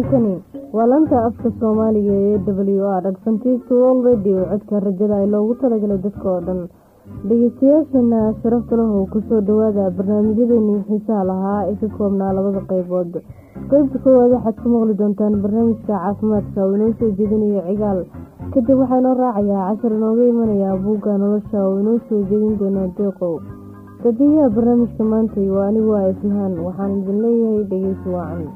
[0.00, 0.42] halkani
[0.72, 4.44] waa lanta afka soomaaliga ee w r adventist world radio.
[4.50, 6.60] Codka rajada ay loogu talagalay dadka oo dhan.
[7.28, 13.12] Dhegeystayaashana sharafta lahu ku soo dhawaada barnaamijyadeennii xiisaha lahaa ee ka koobnaa labada qeybood
[13.70, 16.64] qeybta koowaad waxaad ku maqli doontaan barnaamijka caafimaadka.
[16.64, 18.00] Oo inoo soo jeedinayo cigaal.
[18.54, 21.58] Kadib waxaa inoo raacayaa cashar inooga imanaya buugga nolosha.
[21.68, 23.36] Oo inoo soo jeedin doona deeqow
[24.04, 28.48] gadiyaha barnaamijka maantay waa anigu a ismahaan waxaan idin leeyahay dhegeysi waacan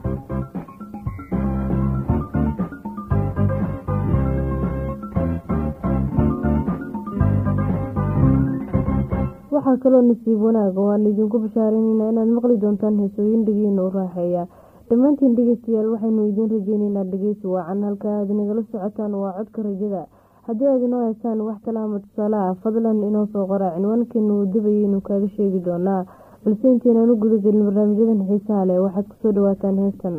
[9.64, 14.42] waxaa kaloo nasiib wanaaga waan idinku bashaareyneyna inaad maqli doontaan heesooyin dhigiina u raaxeeya.
[14.88, 20.02] Dhammaantiin dhegeystayaal waxaynu idiin rajeyneynaa dhegeysi waacan halka aad nagala socotaan waa codka rajada.
[20.46, 25.00] Haddii aad inoo heysaan wax kalaama tusaale ah fadlan inoo soo qora cinwaankeenu uu dabayeynu
[25.00, 26.02] kaaga sheegi doonaa.
[26.44, 30.16] Balse intaynan u guda gelin barnaamijyadan xiisaha leh waxaad ku soo dhawaataan heestan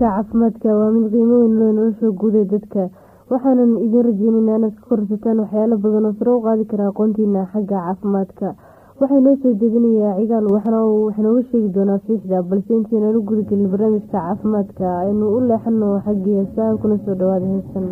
[0.00, 2.88] barnaamijka caafimaadka waa mid qiimo weyn leh nolosha guud ee dadka.
[3.30, 7.76] Waxaanan idiin rajeyneynaa inaad ka korsataan waxyaalo badan oo sare u qaadi kara aqoontiina xagga
[7.84, 8.54] caafimaadka.
[9.00, 14.86] Waxaa inoo soo jeedinayaa cigaal waxnooga sheegi doonaa fiixda balse intaynan u gudagelin barnaamijka caafimaadka
[15.04, 17.86] aynu u leexano xaggii heesaha kuna soo dhawaada heestan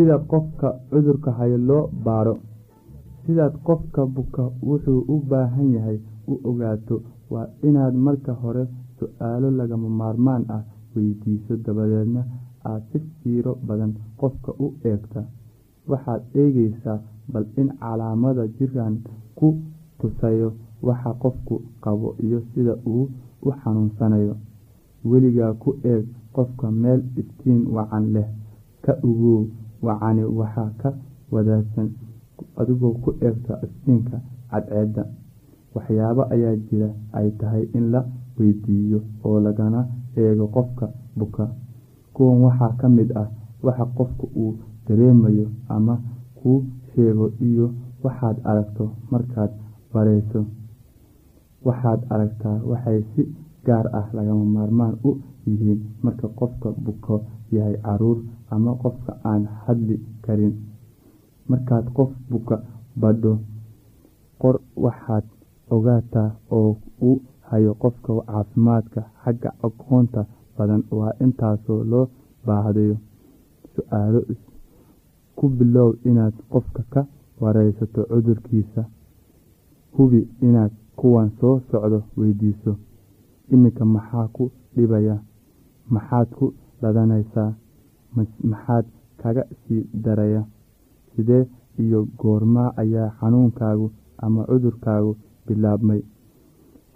[0.00, 2.34] sida qofka cudurka hayo loo baadho
[3.26, 5.98] sidaad qofka buka wuxuu u baahan yahay
[6.32, 6.96] u ogaato
[7.30, 8.64] waa inaad marka hore
[8.98, 10.62] su'aalo lagama maarmaan ah
[10.94, 12.22] weydiiso dabadeedna
[12.70, 15.20] aad si fiiro badan qofka u eegta.
[15.90, 16.98] Waxaad eegaysaa
[17.32, 18.94] bal in calaamada jirkan
[19.38, 19.48] ku
[20.00, 20.48] tusayo
[20.86, 23.04] waxa qofku qabo iyo sida uu
[23.46, 24.34] u xanuunsanayo.
[25.04, 26.04] Weligaa ku eeg
[26.34, 28.28] qofka meel iftiin wacan leh
[28.84, 29.42] ka ogow
[29.86, 30.88] wacani waxaa ka
[31.32, 31.88] wanaagsan
[32.60, 34.16] adigoo ku eegta iftiinka
[34.50, 35.02] cadceedda.
[35.74, 38.00] Waxyaabo ayaa jira ay tahay in la
[38.38, 39.80] weydiiyo oo lagana
[40.16, 40.86] eego qofka
[41.18, 41.44] buka.
[42.14, 43.28] Kuwan waxaa ka mid ah
[43.66, 44.52] waxa qofku uu
[44.86, 45.94] dareemayo ama
[46.38, 47.66] kuu sheego iyo
[48.04, 49.50] waxaad aragto markaad
[49.92, 50.40] barayso.
[51.66, 53.22] Waxaad aragtaa waxay si
[53.66, 55.10] gaar ah lagama maarmaan u
[55.46, 57.14] yihiin marka qofka buko
[57.52, 58.18] yahay carruur
[58.54, 60.54] ama qofka aan hadli karin.
[61.48, 62.56] Markaad qof buka
[63.00, 63.32] badho
[64.40, 65.24] qor waxaad
[65.74, 66.70] ogaataa oo
[67.08, 69.00] uu hayo qofka caafimaadka.
[69.24, 70.20] Xagga aqoonta
[70.56, 72.06] badan waa intaasoo loo
[72.46, 72.96] baahdayo.
[73.74, 74.20] Su'aalo
[75.36, 77.02] ku bilow inaad qofka ka
[77.40, 78.82] wareysato cudurkiisa.
[79.96, 82.72] Hubi inaad kuwan soo socdo weydiiso.
[83.52, 85.16] Iminka maxaa ku dhibaya?
[85.94, 86.46] Maxaad ku
[86.82, 87.50] ladanaysaa
[88.16, 88.86] maxaad
[89.22, 90.42] kaga sii daraya?
[91.16, 91.44] Sidee?
[91.78, 93.90] Iyo goormaa ayaa xanuunkaagu
[94.24, 96.00] ama cudurkaagu bilaabmay.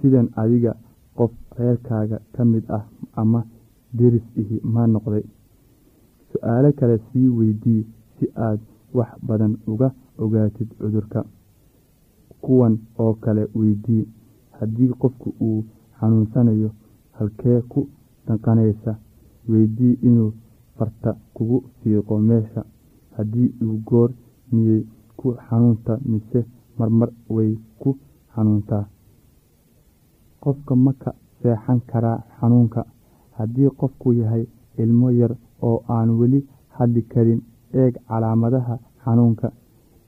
[0.00, 0.73] Sidan adiga
[1.16, 2.85] qof reerkaaga ka mid ah
[3.21, 3.40] ama
[3.99, 5.25] deris ihi ma noqday.
[6.33, 7.87] Su'aalo kale sii weydii
[8.18, 8.61] si aad
[8.97, 11.25] wax badan uga ogaatid cudurka.
[12.44, 14.04] Kuwan oo kale weydii
[14.59, 15.64] haddii qofku uu
[15.99, 16.71] xanuunsanayo
[17.18, 17.88] halkee ku
[18.26, 18.92] danqanaysa
[19.49, 20.33] weydii inuu
[20.76, 22.62] farta kugu fiiqo meesha.
[23.16, 24.11] Haddii uu goor
[24.52, 24.83] miyey
[25.19, 26.40] ku xanuunta mise
[26.78, 27.50] marmar way
[27.81, 27.90] ku
[28.35, 28.85] xanuuntaa.
[30.43, 31.11] Qofka ma ka
[31.43, 32.83] seexan karaa xanuunka.
[33.38, 34.45] Haddii qofku yahay
[34.83, 36.40] ilmo yar oo aan weli
[36.76, 37.40] hadli karin
[37.81, 39.49] eeg calaamadaha xanuunka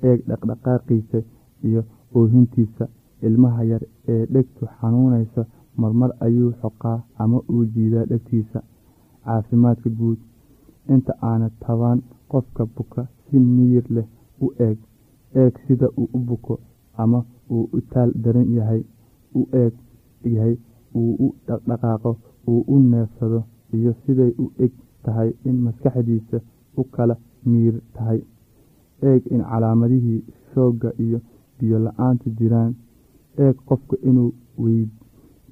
[0.03, 1.19] eeg dhaqdhaqaaqiisa
[1.67, 1.83] iyo
[2.15, 2.85] oohintiisa.
[3.27, 3.83] Ilmaha yar
[4.13, 5.43] ee dhegtu xanuunaysa
[5.81, 8.59] marmar ayuu xoqaa ama uu jiidaa dhegtiisa.
[9.25, 10.19] Caafimaadka guud
[10.95, 12.01] inta aanad tabaan
[12.31, 14.07] qofka buka si miyir leh
[14.45, 14.79] u eeg.
[15.41, 16.55] Eeg sida uu u buko
[17.03, 17.21] ama
[17.55, 18.83] uu u taal daran yahay.
[19.39, 19.73] U eeg
[20.35, 20.55] yahay
[20.99, 22.13] uu u dhaqdhaqaaqo
[22.51, 23.41] uu u neefsado
[23.77, 24.73] iyo siday u eg
[25.05, 26.39] tahay in maskaxdiisa
[26.81, 27.17] u kala
[27.51, 28.21] miir tahay.
[29.09, 31.19] Eeg in calaamadihii shoogga iyo
[31.59, 32.73] biyo la'aantu jiraan.
[33.45, 34.91] Eeg qofka inuu weyd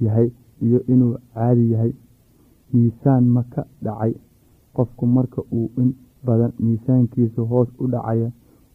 [0.04, 0.28] yahay
[0.66, 1.92] iyo inuu caadi yahay.
[2.72, 4.12] Miisaan ma ka dhacay
[4.76, 5.90] qofku marka uu in
[6.26, 8.28] badan miisaankiisa hoos u dhacaya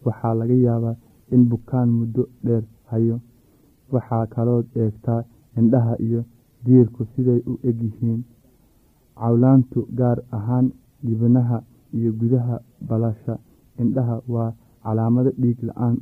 [0.06, 0.96] waxaa laga yaabaa
[1.34, 3.20] in bukaan muddo dheer hayo.
[3.94, 5.22] Waxaa kalood eegtaa
[5.60, 6.22] indhaha iyo
[6.66, 8.22] diirku siday u egyihiin
[9.20, 10.68] cawlaantu gaar ahaan
[11.06, 11.58] dibnaha
[11.98, 13.36] iyo gudaha balasha
[13.82, 14.52] indhaha waa
[14.84, 15.98] calaamado dhiig la'aan.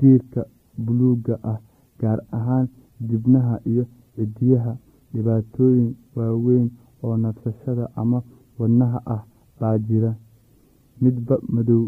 [0.00, 0.42] Diirka
[0.84, 1.58] buluugga ah
[2.00, 2.66] gaar ahaan
[3.08, 3.84] dibnaha iyo
[4.16, 4.72] cidiyaha
[5.14, 6.68] dhibaatooyin waaweyn
[7.02, 8.22] oo nafsashada ama
[8.58, 9.22] wadnaha ah
[9.60, 10.12] baa jira.
[11.02, 11.82] Midba madow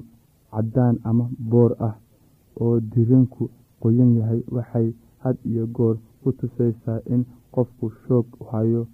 [0.53, 1.95] caddaan ama boor ah
[2.61, 3.51] oo dirinku
[3.81, 4.87] qoyan yahay waxay
[5.23, 7.25] had iyo goor ku tusaysaa in
[7.55, 8.87] qofku shoog hayo.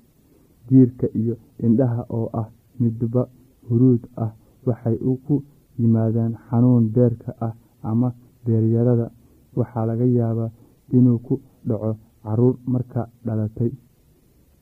[0.69, 2.49] Diirka iyo indhaha oo ah
[2.81, 3.23] midba
[3.69, 4.33] huruud ah
[4.67, 5.43] waxay ku
[5.79, 8.09] yimaadaan xanuun beerka ah ama
[8.45, 9.07] beeryarada
[9.57, 10.51] waxaa laga yaabaa
[10.97, 11.35] inuu ku
[11.69, 13.71] dhaco carruur marka dhalatay.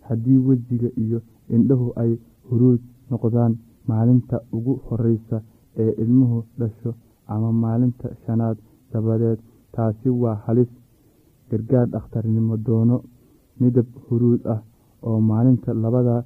[0.06, 1.18] Haddii wejiga iyo
[1.54, 2.12] indhuhu ay
[2.50, 2.80] huruud
[3.11, 3.52] noqdaan
[3.88, 5.37] maalinta ugu horeysa
[5.82, 6.90] ee ilmuhu dhasho
[7.32, 8.56] ama maalinta shanaad
[8.92, 9.38] dabadeed.
[9.75, 10.70] Taasi waa halis
[11.50, 12.96] gargaar dhakhtarnimo doono
[13.61, 14.61] midab huruud ah
[15.06, 16.16] oo maalinta labada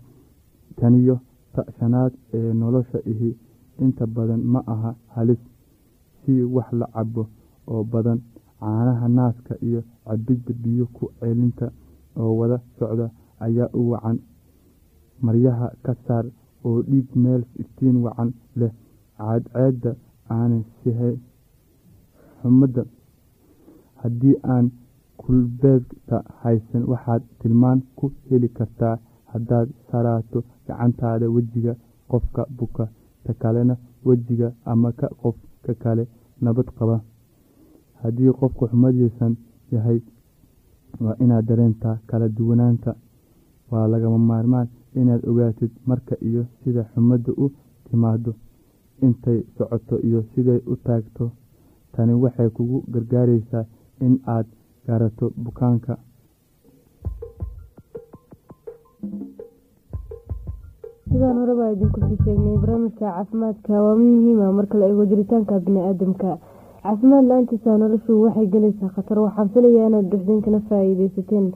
[0.78, 1.16] taniyo
[1.54, 3.30] ta shanaad ee nolosha ihi.
[3.84, 5.38] Inta badan ma aha halis
[6.24, 7.22] si wax la cabo
[7.70, 8.18] oo badan.
[8.60, 11.66] Caanaha naaska iyo cabidda biyo ku celinta
[12.20, 13.06] oo wada socda
[13.44, 14.18] ayaa u wacan.
[15.24, 16.24] Maryaha ka saar
[16.68, 18.72] oo dhiig meel iftiin wacan leh.
[19.18, 19.90] Cadceedda
[20.36, 21.14] aanay sihay
[22.40, 22.82] xumada
[24.02, 24.66] haddii aan
[25.22, 28.96] kulbeegta haysan waxaad tilmaan ku heli kartaa.
[29.32, 31.72] Haddaad saraato gacantaada wejiga
[32.10, 32.84] qofka buka
[33.24, 33.74] ta kalena
[34.06, 36.04] wejiga ama ka qof ka kale
[36.42, 36.96] nabad qaba.
[38.02, 39.34] Haddii qofku xumadiisan
[39.72, 39.98] yahay
[41.04, 42.90] waa inaad dareentaa kala duwanaanta.
[43.70, 47.50] Waa lagama maarmaan inaad ogaatid marka iyo sida xumadda u
[47.90, 48.32] timaado
[49.06, 51.30] intay socoto iyo siday u taagto.
[51.92, 53.64] Tani waxay kugu gargaaraysaa
[54.06, 54.46] in aad
[54.86, 55.98] garato bukaanka.
[61.08, 66.30] Sidaan horeba idinku sii sheegnay barnaamijka caafimaadka waa mid muhiima marka la eego jiritaanka bini-aadamka.
[66.82, 71.46] Caafimaad la'aantiisa noloshu waxay gelaysaa khatar waxaan filayaa inaad duxdiinkana faa-iideysateen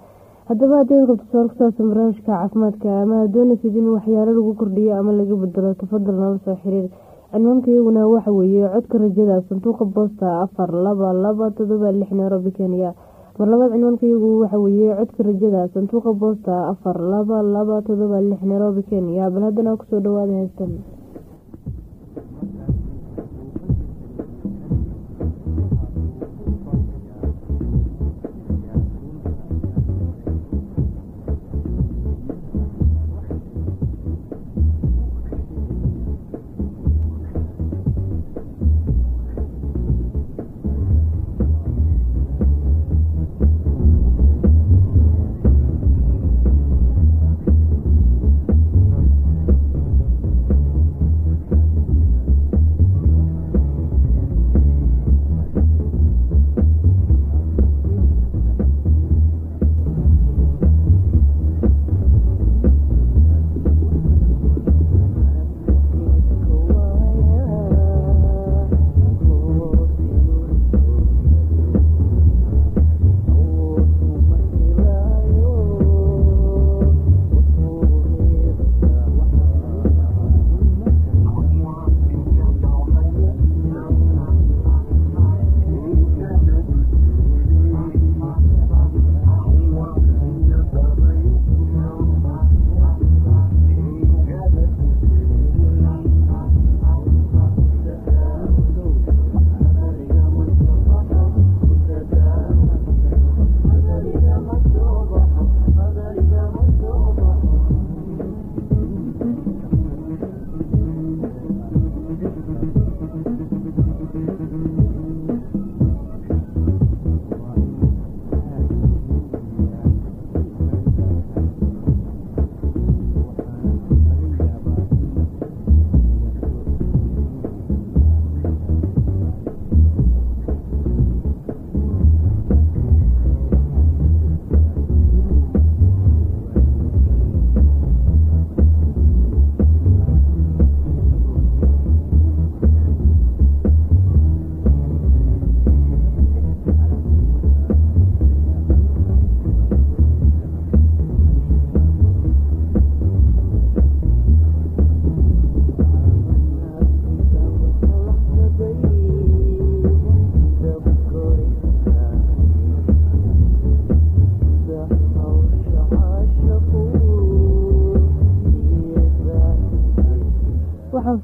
[0.48, 4.92] haddaba haddayd qabto su'aal ku saabsan barnaamijka caafimaadka ama aad doonaysid in waxyaalo lagu kordhiyo
[5.00, 6.86] ama laga bedelo tafadal nala soo xiriir.
[7.32, 12.90] Cinwaanka iyaguna waxa weeye codka rajada sanduuqa boosta afar laba laba todoba lix nairobi kenya.
[13.38, 18.40] Mar labaad cinwaanka iyagu waxa weeye codka rajada sanduuqa boosta afar laba laba todoba lix
[18.42, 19.30] nairobi kenya.
[19.30, 20.72] Bal haddana ku soo dhawaada heestan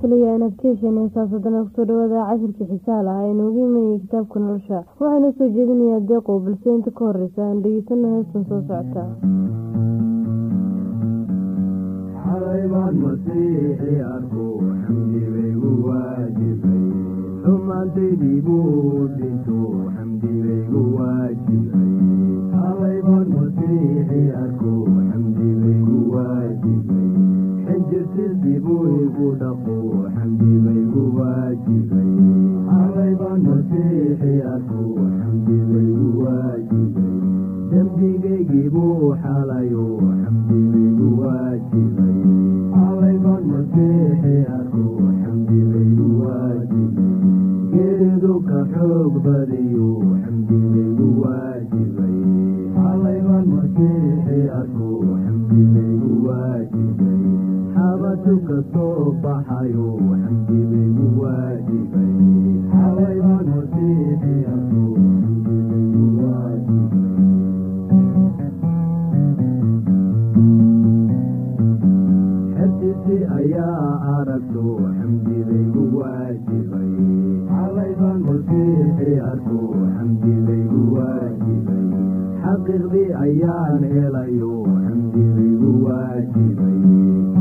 [0.09, 4.41] filayaa inaad ka hesheen heesaas ku soo dhawaada cashirkii xiisaha lahaa ee noogu imanayay kitaabka
[4.41, 4.79] nolosha.
[5.01, 9.03] Waxaana soo jeedinayaa deeqow balse inta ka horeysa aan dhegeysano heestan soo socota
[28.39, 29.75] xinjirtiisdiibuu igu dhaqo
[30.15, 31.98] xamdibaygu waajibay
[82.43, 86.79] xaqiiqdii ayaan helayo xamdibaygu waajibay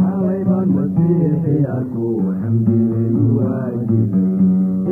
[0.01, 2.09] xalaybaan masiixi arku
[2.41, 4.31] xamdibaygu waajibay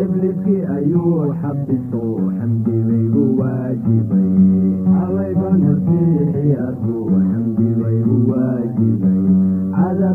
[0.04, 2.04] ibliskii ayuu xabiso
[2.38, 4.30] xamdibaygu waajibay
[4.98, 6.98] xalaybaan masiixi arku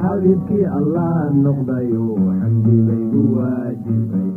[0.00, 2.04] xabiibkii allah noqdayo
[2.40, 4.30] xamdibaygu waajibay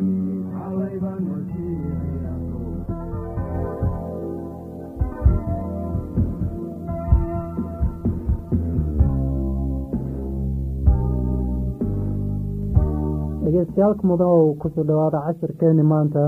[14.08, 16.24] mudan oo ku soo dhawaada cashirkeeni maanta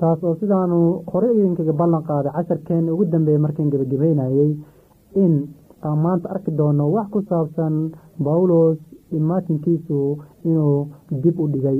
[0.00, 0.78] taas oo sidaanu
[1.12, 4.50] horey idinkaga ballan qaaday casharkeeni ugu dambeeyey markaan gebagabeynayey
[5.24, 5.34] in
[5.86, 7.74] aan maanta arki doono wax ku saabsan
[8.26, 8.78] bawlos
[9.18, 9.98] imaatinkiisu
[10.48, 10.76] inuu
[11.22, 11.78] dib u dhigay.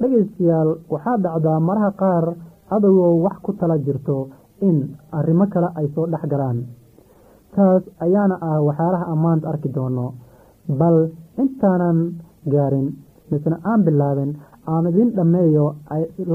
[0.00, 2.24] Dhegeystayaal waxaa dhacdaa maraha qaar
[2.74, 4.16] adagoo wax ku tala jirto
[4.68, 4.76] in
[5.18, 6.58] arrimo kale ay soo dhex galaan.
[7.54, 10.06] Taas ayaana ah waxyaalaha aan maanta arki doono.
[10.78, 10.96] Bal
[11.42, 11.98] intaanan
[12.52, 12.88] gaarin
[13.30, 14.30] misna aan bilaabin
[14.72, 15.66] aan idin dhammeeyo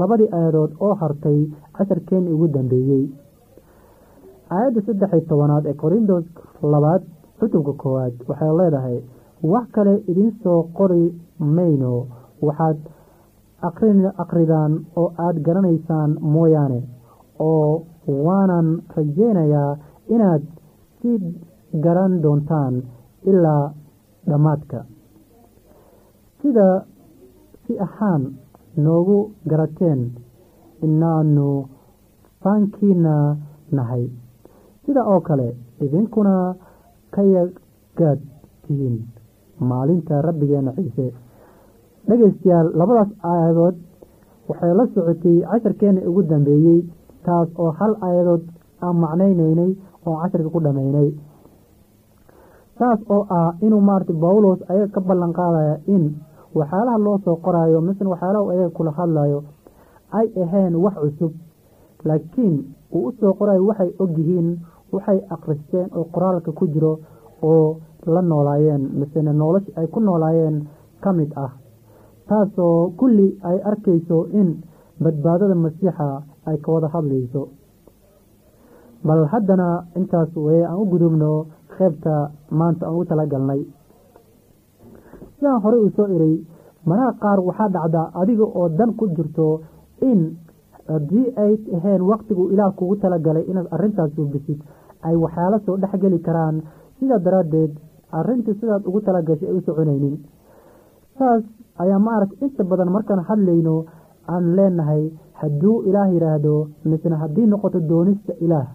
[0.00, 1.38] labadii aayadood oo hartay
[1.76, 3.04] casharkeenii ugu dambeeyey.
[4.54, 6.24] Aayadda saddexiy tobanaad ee korindos
[6.72, 7.02] labaad
[7.40, 8.98] cutubka koowaad waxay leedahay
[9.52, 11.04] wax kale idiin soo qori
[11.56, 11.92] mayno
[12.46, 12.78] waxaad
[14.22, 16.80] akridaan oo aad garanaysaan mooyaane
[17.48, 17.82] oo
[18.26, 19.70] waanan rajeynayaa
[20.14, 20.42] inaad
[21.00, 21.10] si
[21.84, 22.74] garan doontaan
[23.30, 23.64] ilaa
[24.30, 24.78] dhammaadka
[26.42, 26.66] sida
[27.66, 28.22] si ahaan
[28.84, 29.18] noogu
[29.50, 30.00] garateen
[30.86, 31.48] inaanu
[32.42, 33.14] faankiina
[33.76, 34.04] nahay.
[34.86, 35.48] Sida oo kale
[35.84, 36.54] idinkuna
[37.14, 38.20] ka yagaad
[39.68, 41.06] maalinta rabbigeena ciise
[42.08, 43.76] dhegeystayaal labadaas aayadood
[44.48, 46.80] waxay la socotay casharkeena ugu dambeeyey
[47.26, 48.42] taas oo hal aayadood
[48.84, 49.70] aan macnaynaynay
[50.06, 51.08] oo casharka ku dhammaynay
[52.78, 56.04] saas oo ah inuu maarata bawlos ayaga ka ballan qaadaya in
[56.58, 59.38] waxyaalaha loo soo qoraayo misna waxyaalaha ayaga kula hadlayo
[60.18, 61.32] ay ahayn wax cusub.
[62.08, 62.54] Laakiin
[62.94, 64.48] uu u soo qorayo waxay ogyihiin
[64.92, 66.92] waxay akhristeen oo qoraalka ku jiro
[67.42, 67.76] oo
[68.14, 70.56] la noolaayeen misena nolosha ay ku noolaayeen
[71.02, 71.52] ka mid ah.
[72.28, 74.48] Taasoo kulli ay arkayso in
[75.02, 76.08] badbaadada masiixa
[76.48, 77.42] ay ka wada hadlayso.
[79.06, 82.14] Bal haddana intaas weye aan u gudubno qeybta
[82.50, 83.60] maanta aan ugu talagalnay
[85.38, 86.34] sidaan horey uu soo iray
[86.88, 89.48] maraha qaar waxaa dhacdaa adiga oo dan ku jirto
[90.10, 90.20] in
[90.88, 94.58] haddii ay ahayn waktigu ilaah kugu talagalay inaad arrintaas suubisid
[95.06, 96.56] ay waxyaalo soo dhexgeli karaan.
[96.98, 97.72] Sidaa daraaddeed
[98.18, 100.14] arrintii sidaad ugu talagashay ay u soconaynin.
[101.18, 101.42] Saas
[101.82, 103.74] ayaa ma arag inta badan markaan hadlayno
[104.32, 105.02] aan leenahay
[105.40, 106.54] hadduu ilaah yidhaahdo
[106.90, 108.66] misna haddii noqoto doonista ilaah.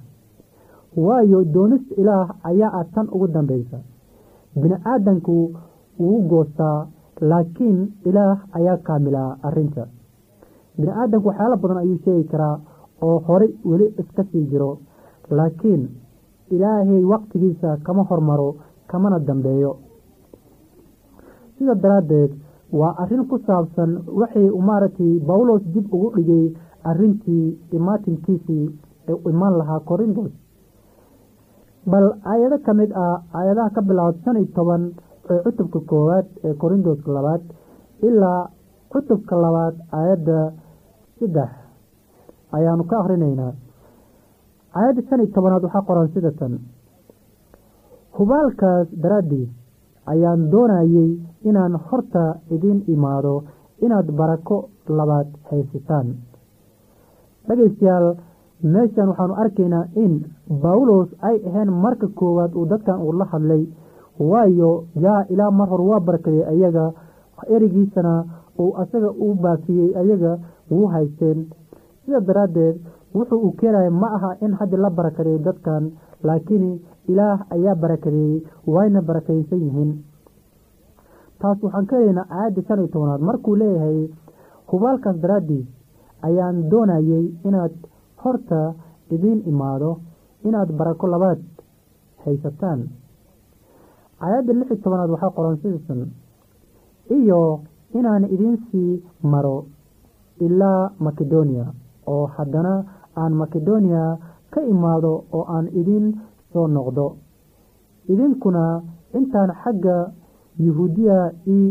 [1.06, 3.80] Waayo doonista ilaah ayaa ah tan ugu dambaysa.
[4.62, 5.36] Bini aadanku
[6.00, 6.88] wuu goostaa
[7.30, 9.88] laakiin ilaah ayaa kaamilaa arrinta.
[10.78, 12.56] Bini aadanku waxyaalo badan ayuu sheegi karaa
[13.02, 14.72] oo horey weli iska sii jiro
[15.38, 15.84] laakiin
[16.56, 18.50] ilaahay waqtigiisa kama hormaro
[18.88, 19.72] kamana dambeeyo.
[21.58, 22.32] Sida daraaddeed
[22.80, 26.46] waa arrin ku saabsan waxay maaragtay bawlos dib ugu dhigay
[26.90, 28.66] arrintii imaatinkiisii
[29.10, 30.32] ee u imaan lahaa korintos
[31.92, 34.84] bal aayado ka mid ah aayadaha ka bilaabad shan iyo toban
[35.30, 37.42] ee cutubka koowaad ee korintoska labaad
[38.08, 38.42] ilaa
[38.94, 40.38] cutubka labaad aayadda
[41.20, 41.52] saddex
[42.58, 43.54] ayaanu ka akrinaynaa
[44.80, 46.54] aayadda shan iyo tobanaad waxaa qoran sida tan.
[48.18, 49.50] Hubaalkaas daraaddiis
[50.14, 51.10] ayaan doonayey
[51.50, 52.24] inaan horta
[52.56, 53.34] idiin imaado
[53.86, 54.58] inaad barako
[54.98, 56.08] labaad haysataan.
[57.48, 58.08] Dhegaystayaal
[58.74, 60.14] meeshan waxaanu arkaynaa in
[60.64, 63.64] bawlos ay ahayn marka koowaad uu dadkan uu la hadlay
[64.20, 66.92] waayo yaa ilaa mar hor waa barakaday ayaga
[67.56, 68.14] erigiisana
[68.60, 70.38] uu asaga u baafiyey ayaga
[70.72, 71.48] wuu haysteen.
[72.06, 72.76] Sida daraaddeed
[73.16, 75.92] wuxuu uu keenaya ma aha in haddi la barakadeeyo dadkan
[76.24, 79.92] laakiin ilaah ayaa barakadeeyey wayna barakaysan yihiin.
[81.42, 83.22] Taas waxaan ka helaynaa aayadda shan iyo tobanaad.
[83.22, 84.10] Markuu leeyahay
[84.72, 85.66] hubaalkaas daraaddiis
[86.22, 87.74] ayaan doonayey inaad
[88.24, 88.74] horta
[89.12, 89.98] idiin imaado
[90.46, 91.40] inaad barako labaad
[92.26, 92.80] haysataan
[94.24, 96.02] aayadda lix iyo tobanaad waxaa qoran sidasan
[97.18, 97.42] iyo
[97.98, 98.92] inaan idiin sii
[99.32, 99.58] maro
[100.46, 101.66] ilaa makedoniya
[102.12, 102.74] oo haddana
[103.22, 104.04] aan makedoniya
[104.54, 106.06] ka imaado oo aan idin
[106.54, 107.06] soo noqdo.
[108.12, 108.82] Idinkuna
[109.18, 109.98] intaan xagga
[110.66, 111.68] yuhuudiya ii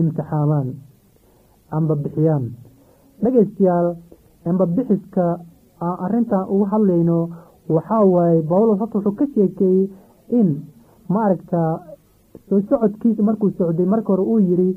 [0.00, 0.68] imtixaamaan
[1.76, 2.44] amba bixiyaan.
[3.22, 3.88] Dhegaystayaal
[4.48, 5.26] amba bixiska
[5.80, 7.18] aan arrintan ugu hadlayno
[7.68, 9.88] waxaa waaye bawlos horta wuxuu ka sheekeeyey
[10.38, 10.48] in
[11.08, 11.70] maaragtaa
[12.48, 14.70] soo socodkiisa markuu socday marka hore uu yidhi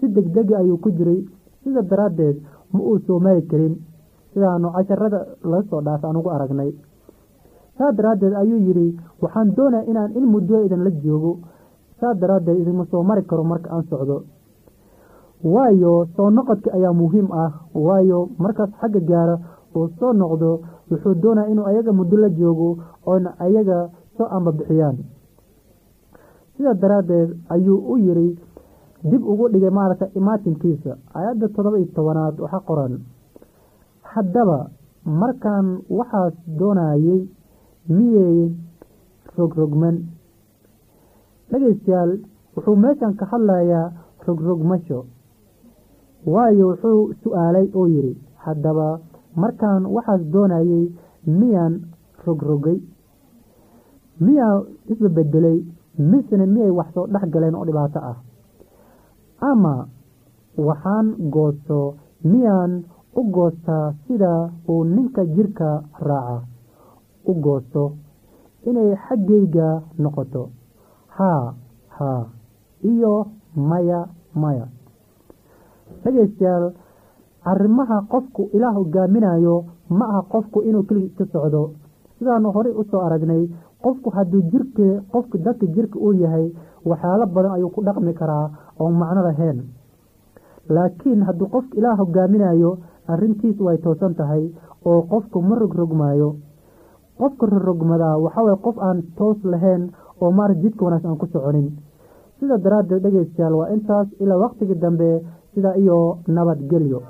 [0.00, 1.20] si degdega ayuu ku jiray.
[1.64, 2.36] Sida daraaddeed
[2.72, 3.74] ma uu soo mari karin.
[4.32, 6.70] Sidaanu casharada laga soo dhaafay aan ugu aragnay.
[7.78, 8.88] Saa daraaddeed ayuu yidhi
[9.22, 11.32] waxaan doonaya inaan in muddo idinla joogo.
[12.00, 14.22] Saa daraaddeed idinma soo mari karo marka aan socdo.
[15.44, 17.50] Waayo soo noqodka ayaa muhiim ah.
[17.74, 19.36] Waayo markaas xagga gaara
[19.74, 24.96] oo soo noqdo wuxuu doonaya inuu ayaga muddo la joogo oona ayaga soo amba bixiyaan
[26.58, 28.28] sida daraaddeed ayuu u yidhi
[29.10, 30.96] dib ugu dhigay maaragtay imaatinkiisa.
[31.14, 32.94] Aayadda toddoba iyo tobanaad waxaa qoran
[34.02, 34.58] haddaba
[35.06, 35.66] markaan
[35.98, 37.20] waxaas doonayey
[37.88, 38.50] miyey
[39.38, 39.96] rogrogman?
[41.50, 42.18] Dhegaystayaal
[42.56, 43.92] wuxuu meeshan ka hadlayaa
[44.26, 45.04] rogrogmasho.
[46.26, 48.12] Waayo wuxuu su'aalay oo yidhi
[48.44, 48.98] haddaba
[49.36, 50.90] markaan waxaas doonayey
[51.26, 51.80] miyaan
[52.26, 52.78] rogrogay?
[54.20, 55.62] Miyaa isbabedelay
[55.98, 58.16] misena miyay wax soo dhex galeen oo dhibaato ah?
[59.50, 59.74] Ama
[60.66, 62.72] waxaan goosto miyaan
[63.16, 66.42] u goostaa sida uu ninka jirka raaca?
[67.30, 67.82] U goosto
[68.66, 70.42] inay xaggayga noqoto.
[71.16, 71.54] Haa
[71.96, 72.22] haa
[72.82, 73.14] iyo
[73.56, 74.00] maya
[74.34, 74.66] maya.
[76.04, 76.72] Dhegaystayaal
[77.44, 79.54] arrimaha qofku ilaah hogaaminayo
[79.98, 81.62] ma aha qofku inuu keligii ka socdo.
[82.18, 83.48] Sidaanu horey u soo aragnay
[83.82, 86.46] qofku hadduu jirka qofku dadka jirka uu yahay
[86.90, 88.46] waxyaalo badan ayuu ku dhaqmi karaa
[88.80, 89.58] oo macno lahayn
[90.74, 92.70] laakiin hadduu qofku ilaah hogaaminayo
[93.12, 94.44] arrintiis way toosan tahay
[94.88, 96.30] oo qofku ma rogrogmaayo
[97.18, 99.82] qofka rogrogmadaa waxaway qof aan toos lahayn
[100.20, 101.68] oo maar jidka wanaas aan ku soconin.
[102.38, 105.08] Sida daraaddeed dhegaystayaal waa intaas ilaa waqtigii dambe
[105.54, 107.00] sida iyo nabadgelyo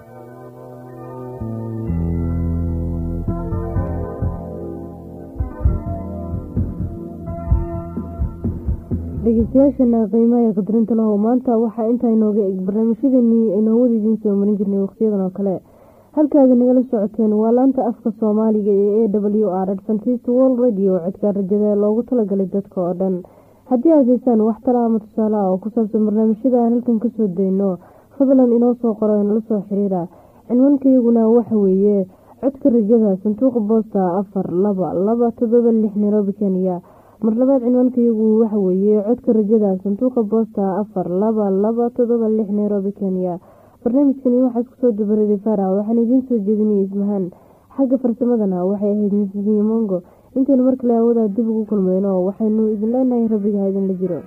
[9.24, 14.56] dhegeystayaashana qiimaha qadarinta lahow maanta waxaa intaa inooga eg barnaamijyadeenii aynoo wada idiin soo marin
[14.58, 15.54] jirnay wakhtiyadan oo kale.
[16.16, 21.32] Halkaadi nagala socoteen waa laanta afka soomaaliga ee a w r adventist world radio codka
[21.32, 23.16] rajada loogu talagalay dadka oo dhan.
[23.70, 27.08] Haddii aad haysaan wax tala ama tusaale ah oo ku saabsan barnaamijyada aan halkan ka
[27.16, 27.78] soo dayno
[28.18, 30.06] fadlan inoo soo qoro inala soo xiriira.
[30.46, 32.06] Cinwaankayaguna waxa weeye
[32.40, 36.78] codka rajada sanduuqa boosta afar laba laba todoba lix nairobi kenya
[37.24, 42.92] mar labaad cinwaankayagu waxa weeye codka rajada sanduuqa boosta afar laba laba todoba lix nairobi
[42.92, 43.38] kenya.
[43.82, 47.24] Barnaamijkani waxaa iskusoo dabaraday faraha waxaan idiin soo jeedinayay ismahaan
[47.76, 49.98] xagga farsamadana waxay ahayd mrs mongo
[50.36, 54.18] intaynu mar kale awodaa dib ugu kulmayno waxaynu idin leenahay rabbiga idinla jiro